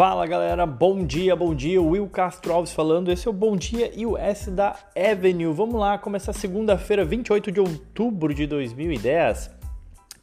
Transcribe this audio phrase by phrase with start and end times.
[0.00, 1.82] Fala galera, bom dia, bom dia.
[1.82, 3.12] Will Castro Alves falando.
[3.12, 5.52] Esse é o Bom Dia US da Avenue.
[5.52, 9.59] Vamos lá, começar segunda-feira, 28 de outubro de 2010.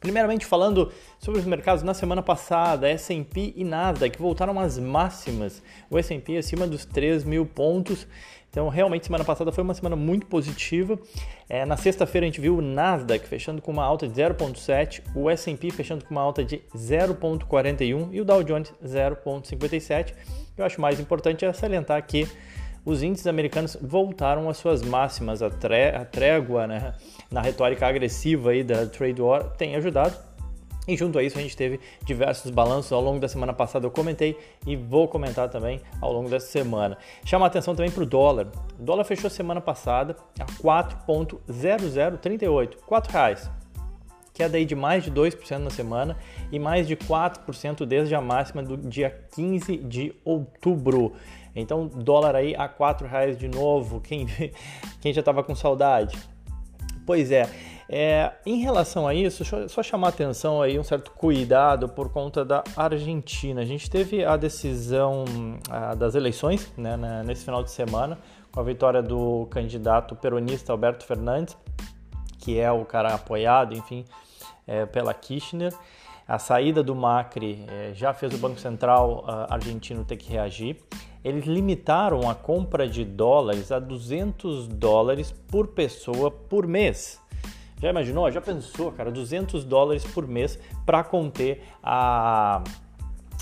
[0.00, 5.62] Primeiramente falando sobre os mercados na semana passada, S&P e Nasdaq voltaram às máximas.
[5.90, 8.06] O S&P acima dos 3 mil pontos.
[8.50, 10.98] Então, realmente, semana passada foi uma semana muito positiva.
[11.48, 15.28] É, na sexta-feira, a gente viu o Nasdaq fechando com uma alta de 0,7, o
[15.28, 20.14] S&P fechando com uma alta de 0,41 e o Dow Jones 0,57.
[20.56, 22.26] Eu acho mais importante é salientar que
[22.84, 25.42] os índices americanos voltaram às suas máximas.
[25.42, 25.50] A,
[26.04, 26.94] trégua né,
[27.30, 30.16] na retórica agressiva aí da trade war tem ajudado.
[30.86, 33.90] E junto a isso a gente teve diversos balanços ao longo da semana passada, eu
[33.90, 36.96] comentei e vou comentar também ao longo dessa semana.
[37.26, 38.46] Chama a atenção também para o dólar.
[38.78, 42.76] O dólar fechou semana passada a 4,0038, R$
[43.10, 43.50] reais
[44.38, 46.16] queda aí de mais de 2% na semana
[46.52, 51.12] e mais de 4% desde a máxima do dia 15 de outubro.
[51.54, 54.00] Então, dólar aí a R$ reais de novo.
[54.00, 54.26] Quem,
[55.00, 56.18] quem já estava com saudade?
[57.06, 57.48] Pois é,
[57.90, 62.62] é, em relação a isso, só chamar atenção aí um certo cuidado por conta da
[62.76, 63.62] Argentina.
[63.62, 65.24] A gente teve a decisão
[65.70, 68.18] a, das eleições né, nesse final de semana,
[68.52, 71.56] com a vitória do candidato peronista Alberto Fernandes,
[72.38, 74.04] que é o cara apoiado, enfim,
[74.66, 75.72] é, pela Kirchner.
[76.26, 80.76] A saída do Macri é, já fez o Banco Central uh, argentino ter que reagir.
[81.24, 87.20] Eles limitaram a compra de dólares a 200 dólares por pessoa por mês.
[87.80, 88.30] Já imaginou?
[88.30, 89.10] Já pensou, cara?
[89.10, 92.62] 200 dólares por mês para conter a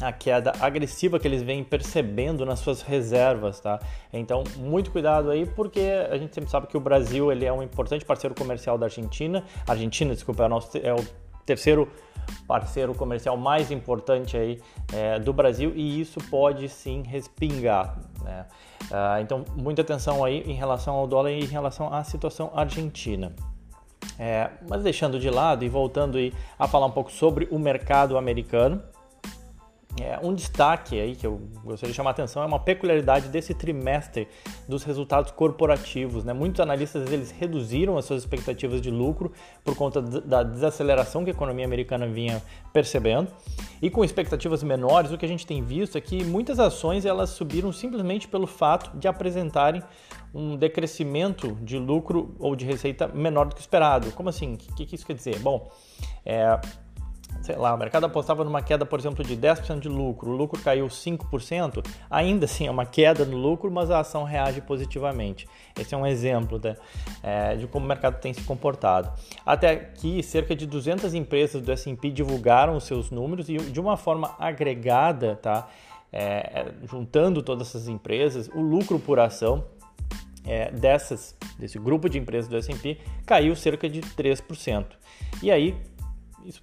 [0.00, 3.80] a queda agressiva que eles vêm percebendo nas suas reservas, tá?
[4.12, 7.62] Então, muito cuidado aí, porque a gente sempre sabe que o Brasil ele é um
[7.62, 9.42] importante parceiro comercial da Argentina.
[9.66, 11.02] Argentina, desculpa, é o, nosso, é o
[11.46, 11.90] terceiro
[12.46, 14.60] parceiro comercial mais importante aí
[14.92, 17.98] é, do Brasil e isso pode sim respingar.
[18.22, 18.46] Né?
[18.90, 23.32] Ah, então, muita atenção aí em relação ao dólar e em relação à situação argentina.
[24.18, 28.16] É, mas deixando de lado e voltando aí a falar um pouco sobre o mercado
[28.16, 28.82] americano,
[30.00, 33.54] é, um destaque aí que eu gostaria de chamar a atenção é uma peculiaridade desse
[33.54, 34.28] trimestre
[34.68, 36.24] dos resultados corporativos.
[36.24, 36.32] Né?
[36.32, 39.32] Muitos analistas eles reduziram as suas expectativas de lucro
[39.64, 42.42] por conta da desaceleração que a economia americana vinha
[42.72, 43.28] percebendo.
[43.80, 47.30] E com expectativas menores, o que a gente tem visto é que muitas ações elas
[47.30, 49.82] subiram simplesmente pelo fato de apresentarem
[50.34, 54.12] um decrescimento de lucro ou de receita menor do que esperado.
[54.12, 54.54] Como assim?
[54.54, 55.38] O que, que isso quer dizer?
[55.38, 55.70] Bom,
[56.24, 56.60] é,
[57.46, 60.60] sei lá, o mercado apostava numa queda, por exemplo, de 10% de lucro, o lucro
[60.60, 65.46] caiu 5%, ainda assim é uma queda no lucro, mas a ação reage positivamente.
[65.78, 66.76] Esse é um exemplo né,
[67.22, 69.12] é, de como o mercado tem se comportado.
[69.44, 73.96] Até aqui, cerca de 200 empresas do S&P divulgaram os seus números e de uma
[73.96, 75.68] forma agregada, tá,
[76.12, 79.64] é, é, juntando todas essas empresas, o lucro por ação
[80.44, 84.84] é, dessas, desse grupo de empresas do S&P caiu cerca de 3%.
[85.40, 85.76] E aí,
[86.44, 86.60] isso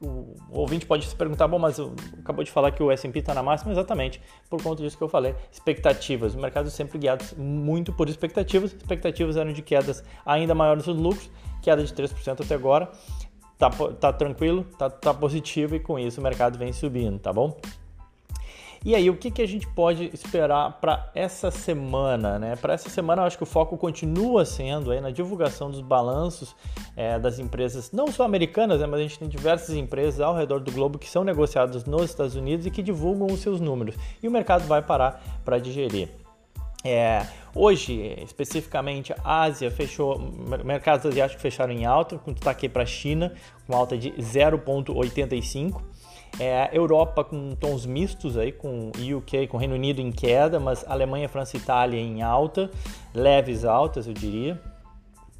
[0.00, 1.78] o ouvinte pode se perguntar, bom, mas
[2.18, 5.08] acabou de falar que o S&P está na máxima, exatamente, por conta disso que eu
[5.08, 6.34] falei, expectativas.
[6.34, 10.96] O mercado é sempre guiado muito por expectativas, expectativas eram de quedas ainda maiores nos
[10.96, 12.90] lucros, queda de 3% até agora,
[13.58, 17.60] tá, tá tranquilo, tá, tá positivo e com isso o mercado vem subindo, tá bom?
[18.82, 22.38] E aí, o que, que a gente pode esperar para essa semana?
[22.38, 22.56] Né?
[22.56, 26.56] Para essa semana, eu acho que o foco continua sendo aí na divulgação dos balanços
[26.96, 30.60] é, das empresas, não só americanas, né, mas a gente tem diversas empresas ao redor
[30.60, 33.94] do globo que são negociadas nos Estados Unidos e que divulgam os seus números.
[34.22, 36.08] E o mercado vai parar para digerir.
[36.82, 40.18] É, hoje, especificamente, a Ásia fechou,
[40.64, 43.34] mercados asiáticos fecharam em alta, com destaque para a China,
[43.66, 45.82] com alta de 0,85.
[46.38, 51.28] É, Europa com tons mistos aí, com UK, com Reino Unido em queda, mas Alemanha,
[51.28, 52.70] França e Itália em alta,
[53.12, 54.60] leves altas, eu diria.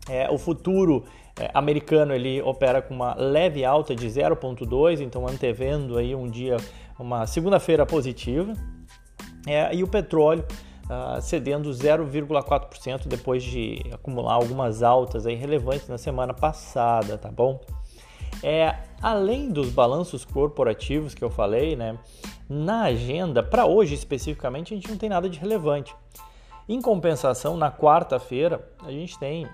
[0.08, 1.04] É, o futuro
[1.38, 6.56] é, americano ele opera com uma leve alta de 0,2, então antevendo aí um dia,
[6.98, 8.52] uma segunda-feira positiva.
[9.46, 10.44] É, e o petróleo
[10.90, 17.60] uh, cedendo 0,4% depois de acumular algumas altas aí relevantes na semana passada, tá bom?
[18.42, 21.98] É, além dos balanços corporativos que eu falei, né,
[22.48, 25.94] na agenda, para hoje especificamente, a gente não tem nada de relevante.
[26.68, 29.46] Em compensação, na quarta-feira, a gente tem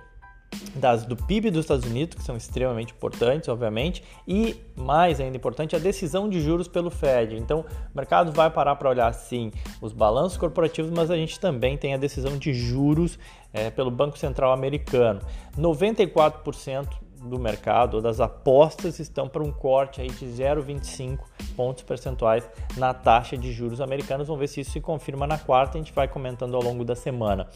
[0.75, 5.75] das do PIB dos Estados Unidos, que são extremamente importantes, obviamente, e mais ainda importante,
[5.75, 7.37] a decisão de juros pelo Fed.
[7.37, 9.51] Então, o mercado vai parar para olhar sim
[9.81, 13.19] os balanços corporativos, mas a gente também tem a decisão de juros
[13.53, 15.21] é, pelo Banco Central americano.
[15.59, 16.87] 94%
[17.27, 21.19] do mercado, ou das apostas, estão para um corte aí de 0,25
[21.57, 24.27] pontos percentuais na taxa de juros americanos.
[24.29, 26.95] Vamos ver se isso se confirma na quarta, a gente vai comentando ao longo da
[26.95, 27.49] semana.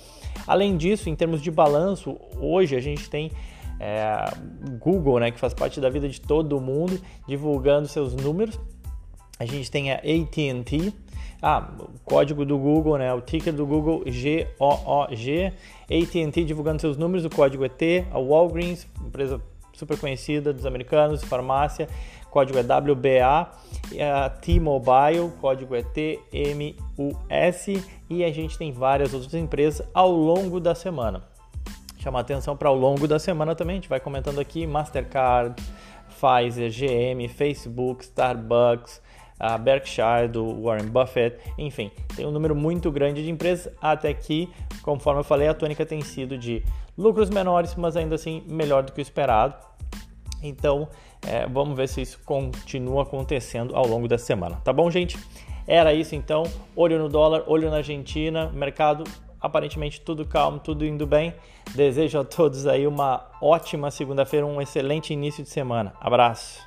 [0.46, 3.30] Além disso, em termos de balanço, hoje a gente tem
[3.78, 4.24] é,
[4.78, 8.58] Google, né, que faz parte da vida de todo mundo, divulgando seus números.
[9.38, 10.92] A gente tem a AT&T,
[11.42, 13.12] ah, o código do Google, né?
[13.14, 15.52] O ticker do Google G-O-O-G.
[15.84, 18.04] AT&T divulgando seus números, o código T.
[18.10, 19.40] A Walgreens, empresa
[19.80, 21.88] super conhecida dos americanos, farmácia,
[22.30, 23.50] código é WBA.
[24.24, 27.66] A T-Mobile, código é TMUS.
[28.08, 31.22] E a gente tem várias outras empresas ao longo da semana.
[31.98, 35.62] Chamar atenção para ao longo da semana também, a gente vai comentando aqui Mastercard,
[36.08, 39.02] Pfizer, GM, Facebook, Starbucks,
[39.40, 44.48] a Berkshire, do Warren Buffett, enfim, tem um número muito grande de empresas, até que,
[44.82, 46.62] conforme eu falei, a tônica tem sido de
[46.96, 49.54] lucros menores, mas ainda assim melhor do que o esperado.
[50.42, 50.88] Então,
[51.26, 54.56] é, vamos ver se isso continua acontecendo ao longo da semana.
[54.62, 55.18] Tá bom, gente?
[55.66, 56.44] Era isso então.
[56.76, 59.04] Olho no dólar, olho na Argentina, mercado
[59.40, 61.34] aparentemente tudo calmo, tudo indo bem.
[61.74, 65.94] Desejo a todos aí uma ótima segunda-feira, um excelente início de semana.
[66.00, 66.60] Abraço.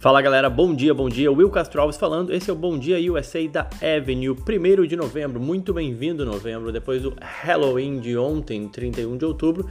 [0.00, 1.30] Fala galera, bom dia, bom dia.
[1.30, 2.32] Will Castro Alves falando.
[2.32, 5.38] Esse é o Bom Dia USA da Avenue, 1 de novembro.
[5.38, 9.68] Muito bem-vindo novembro, depois do Halloween de ontem, 31 de outubro.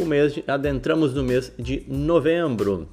[0.00, 2.88] O mês de, adentramos no mês de novembro.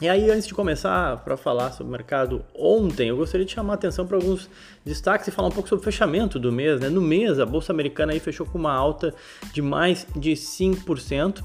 [0.00, 3.72] E aí, antes de começar para falar sobre o mercado ontem, eu gostaria de chamar
[3.72, 4.48] a atenção para alguns
[4.84, 6.78] destaques e falar um pouco sobre o fechamento do mês.
[6.78, 6.88] Né?
[6.88, 9.12] No mês, a Bolsa Americana aí fechou com uma alta
[9.52, 11.42] de mais de 5%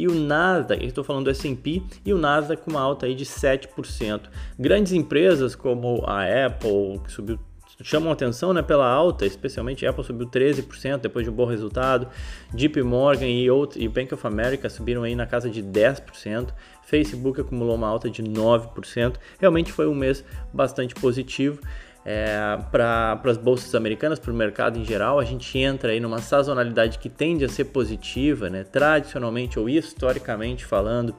[0.00, 3.26] e o Nasdaq, estou falando do S&P, e o Nasdaq com uma alta aí de
[3.26, 4.22] 7%.
[4.58, 7.38] Grandes empresas como a Apple, que subiu
[7.82, 12.08] chamam atenção né, pela alta, especialmente a Apple subiu 13% depois de um bom resultado,
[12.52, 16.48] JP Morgan e, outro, e Bank of America subiram aí na casa de 10%,
[16.84, 21.60] Facebook acumulou uma alta de 9%, realmente foi um mês bastante positivo
[22.04, 26.18] é, para as bolsas americanas, para o mercado em geral, a gente entra aí numa
[26.18, 28.64] sazonalidade que tende a ser positiva, né?
[28.64, 31.14] tradicionalmente ou historicamente falando,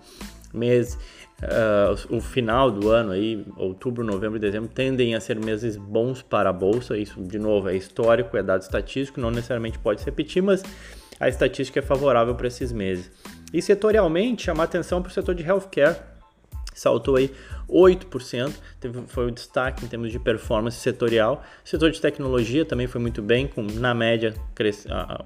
[0.54, 0.98] mês,
[1.42, 6.22] uh, o final do ano aí, outubro, novembro e dezembro, tendem a ser meses bons
[6.22, 6.98] para a bolsa.
[6.98, 10.64] Isso, de novo, é histórico, é dado estatístico, não necessariamente pode se repetir, mas
[11.20, 13.12] a estatística é favorável para esses meses.
[13.54, 15.96] E setorialmente, chamar atenção para o setor de healthcare,
[16.74, 17.32] saltou aí
[17.70, 21.44] 8%, teve, foi o destaque em termos de performance setorial.
[21.64, 24.34] O setor de tecnologia também foi muito bem, com na média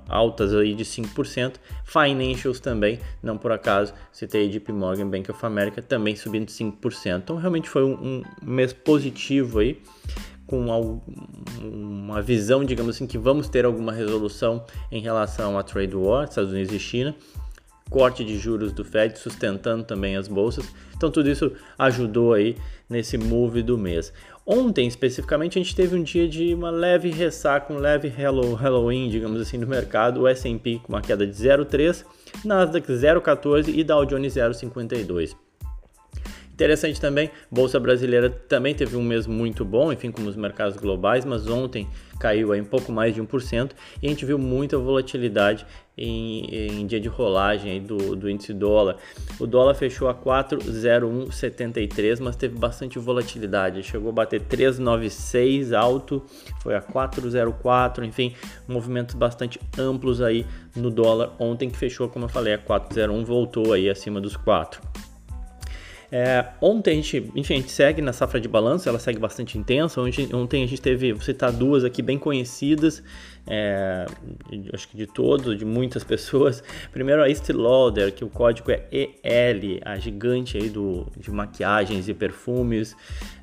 [0.07, 1.56] altas aí de 5%.
[1.83, 7.18] Financials também, não por acaso, citei JP Morgan, Bank of America, também subindo 5%.
[7.18, 9.81] Então realmente foi um, um mês positivo aí
[10.47, 10.68] com
[11.59, 16.51] uma visão, digamos assim, que vamos ter alguma resolução em relação à trade war, Estados
[16.51, 17.15] Unidos e China,
[17.89, 20.65] corte de juros do Fed sustentando também as bolsas.
[20.95, 22.55] Então tudo isso ajudou aí
[22.89, 24.11] nesse move do mês.
[24.45, 29.41] Ontem, especificamente, a gente teve um dia de uma leve ressaca, um leve Halloween, digamos
[29.41, 30.21] assim, no mercado.
[30.21, 32.05] O S&P com uma queda de 0,3,
[32.43, 35.44] Nasdaq 0,14 e Dow Jones 0,52.
[36.56, 41.26] Interessante também, Bolsa Brasileira também teve um mês muito bom, enfim, como os mercados globais,
[41.26, 41.85] mas ontem
[42.18, 43.71] caiu aí um pouco mais de 1%
[44.02, 45.66] e a gente viu muita volatilidade
[45.97, 48.95] em, em dia de rolagem do, do índice dólar.
[49.38, 56.24] O dólar fechou a 4,0173, mas teve bastante volatilidade, chegou a bater 396 alto,
[56.64, 58.33] foi a 404, enfim,
[58.66, 63.74] movimentos bastante amplos aí no dólar ontem que fechou, como eu falei, a 401, voltou
[63.74, 64.94] aí acima dos 4.
[66.18, 69.57] É, ontem a gente, enfim, a gente segue na safra de balanço, ela segue bastante
[69.57, 70.00] intensa.
[70.00, 73.04] Ontem, ontem a gente teve, vou citar duas aqui bem conhecidas,
[73.45, 74.06] é,
[74.74, 76.64] acho que de todos, de muitas pessoas.
[76.94, 82.07] Primeiro a Estée Lauder, que o código é EL, a gigante aí do, de maquiagens
[82.07, 82.95] e perfumes,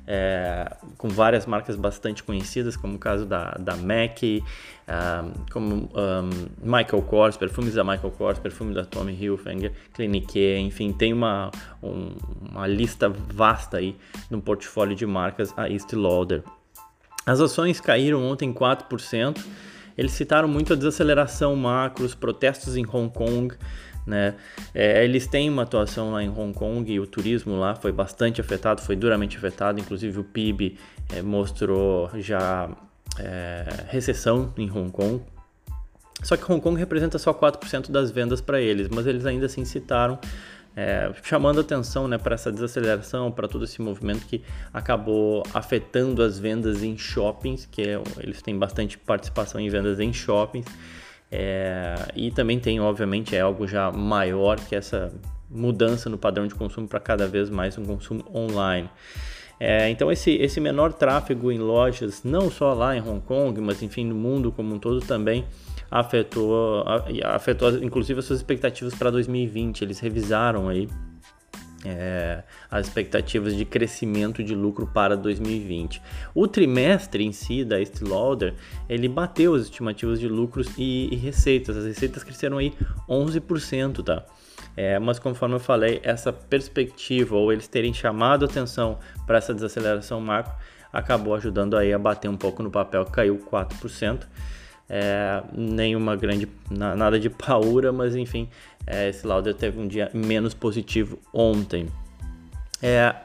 [0.05, 4.43] é, com várias marcas bastante conhecidas, como o caso da, da MAC,
[4.87, 6.29] um, como um,
[6.61, 12.11] Michael Kors, perfumes da Michael Kors, perfume da Tommy Hilfiger, Clinique, enfim, tem uma, um,
[12.49, 13.95] uma lista vasta aí
[14.29, 16.43] no portfólio de marcas a Estée Lauder.
[17.25, 19.39] As ações caíram ontem 4%.
[19.97, 23.55] Eles citaram muito a desaceleração macro, os protestos em Hong Kong,
[24.05, 24.35] né?
[24.73, 28.41] É, eles têm uma atuação lá em Hong Kong e o turismo lá foi bastante
[28.41, 30.77] afetado, foi duramente afetado, inclusive o PIB
[31.13, 32.69] é, mostrou já
[33.19, 35.21] é, recessão em Hong Kong.
[36.21, 39.65] Só que Hong Kong representa só 4% das vendas para eles, mas eles ainda assim
[39.65, 40.19] citaram
[40.75, 44.41] é, chamando atenção né, para essa desaceleração, para todo esse movimento que
[44.73, 50.11] acabou afetando as vendas em shoppings, que é, eles têm bastante participação em vendas em
[50.11, 50.65] shoppings.
[51.35, 55.11] É, e também tem, obviamente, é algo já maior que essa
[55.49, 58.87] mudança no padrão de consumo para cada vez mais um consumo online.
[59.59, 63.81] É, então esse, esse menor tráfego em lojas, não só lá em Hong Kong, mas
[63.81, 65.43] enfim no mundo como um todo também
[65.89, 66.85] afetou,
[67.23, 69.81] afetou inclusive as suas expectativas para 2020.
[69.81, 70.87] Eles revisaram aí
[71.85, 76.01] é, as expectativas de crescimento de lucro para 2020.
[76.33, 78.53] O trimestre em si da Estee
[78.87, 81.75] ele bateu as estimativas de lucros e, e receitas.
[81.75, 82.73] As receitas cresceram aí
[83.09, 84.25] 11%, tá?
[84.75, 88.97] É, mas conforme eu falei, essa perspectiva ou eles terem chamado atenção
[89.27, 90.53] para essa desaceleração macro
[90.91, 94.27] acabou ajudando aí a bater um pouco no papel, caiu 4%.
[94.89, 98.49] É, nenhuma grande, nada de paura, mas enfim,
[98.85, 101.87] é, esse Lauder teve um dia menos positivo ontem.
[102.81, 103.15] É,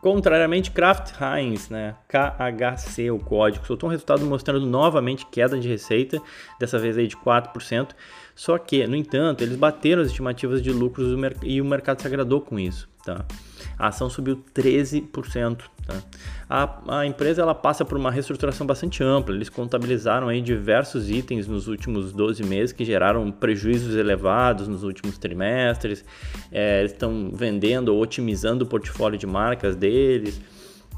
[0.00, 6.20] contrariamente, Kraft Heinz, né, KHC, o código, soltou um resultado mostrando novamente queda de receita,
[6.60, 7.90] dessa vez aí de 4%.
[8.34, 11.08] Só que, no entanto, eles bateram as estimativas de lucros
[11.42, 12.88] e o mercado se agradou com isso.
[13.04, 13.24] Tá?
[13.78, 15.58] A ação subiu 13%.
[15.86, 16.02] Tá?
[16.48, 19.34] A, a, empresa ela passa por uma reestruturação bastante ampla.
[19.34, 25.18] Eles contabilizaram aí diversos itens nos últimos 12 meses que geraram prejuízos elevados nos últimos
[25.18, 26.04] trimestres.
[26.50, 30.40] É, eles estão vendendo ou otimizando o portfólio de marcas deles.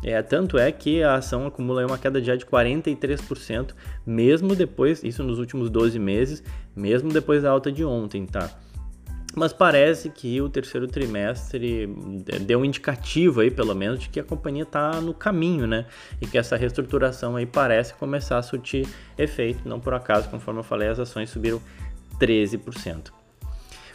[0.04, 3.74] É, tanto é que a ação acumula uma queda de 43%,
[4.06, 6.44] mesmo depois, isso nos últimos 12 meses,
[6.76, 8.50] mesmo depois da alta de ontem, tá?
[9.36, 11.86] Mas parece que o terceiro trimestre
[12.40, 15.84] deu um indicativo aí, pelo menos, de que a companhia está no caminho, né?
[16.22, 18.88] E que essa reestruturação aí parece começar a surtir
[19.18, 19.68] efeito.
[19.68, 21.60] Não por acaso, conforme eu falei, as ações subiram
[22.18, 23.12] 13%.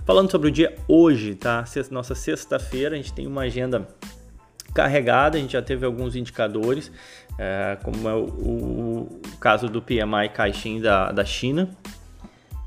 [0.06, 1.66] Falando sobre o dia hoje, tá?
[1.90, 3.88] Nossa sexta-feira, a gente tem uma agenda
[4.76, 6.92] carregada, a gente já teve alguns indicadores,
[7.40, 11.68] é, como é o, o, caso do PMI Caixin da, da China,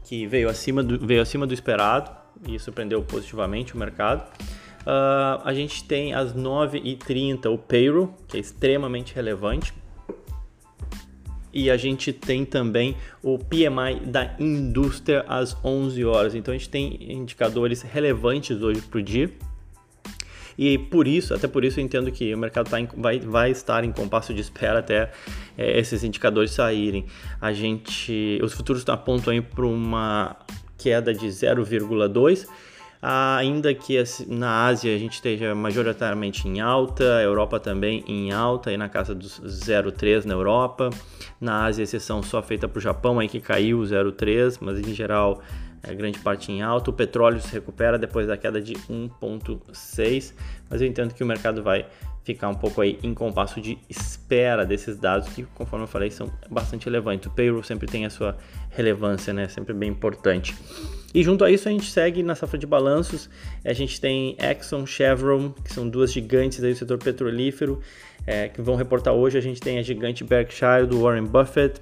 [0.03, 4.29] que veio acima do, veio acima do esperado e surpreendeu positivamente o mercado.
[4.83, 9.73] Uh, a gente tem às 9h30 o payroll, que é extremamente relevante.
[11.53, 16.35] E a gente tem também o PMI da indústria às 11 horas.
[16.35, 19.31] Então a gente tem indicadores relevantes hoje para o dia.
[20.59, 23.51] E por isso, até por isso, eu entendo que o mercado tá em, vai, vai
[23.51, 25.11] estar em compasso de espera até
[25.57, 27.07] é, esses indicadores saírem.
[27.41, 30.37] A gente, os futuros apontam para uma
[30.85, 32.47] queda de 0,2
[33.07, 38.71] ainda que na Ásia a gente esteja majoritariamente em alta, a Europa também em alta,
[38.71, 40.89] aí na casa dos 0,3 na Europa,
[41.39, 45.43] na Ásia exceção só feita para o Japão, aí que caiu 0,3, mas em geral
[45.87, 46.91] é, grande parte em alta.
[46.91, 50.35] O petróleo se recupera depois da queda de 1,6,
[50.69, 51.87] mas eu entendo que o mercado vai
[52.25, 56.33] ficar um pouco aí em compasso de espera desses dados que, conforme eu falei, são
[56.51, 57.27] bastante relevantes.
[57.27, 58.37] O payroll sempre tem a sua
[58.71, 59.47] relevância, né?
[59.47, 60.55] Sempre bem importante.
[61.15, 63.29] E junto a isso a gente segue na safra de balanços.
[63.65, 67.81] A gente tem Exxon, Chevron, que são duas gigantes aí do setor petrolífero,
[68.27, 69.37] é, que vão reportar hoje.
[69.37, 71.81] A gente tem a gigante Berkshire do Warren Buffett,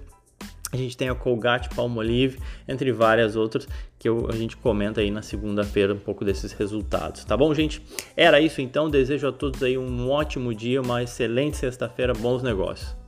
[0.73, 5.11] a gente tem a Colgate Palmolive, entre várias outras que eu, a gente comenta aí
[5.11, 7.83] na segunda-feira um pouco desses resultados, tá bom, gente?
[8.17, 13.02] Era isso então, desejo a todos aí um ótimo dia, uma excelente sexta-feira, bons negócios.